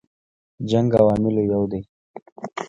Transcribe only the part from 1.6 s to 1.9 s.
دی.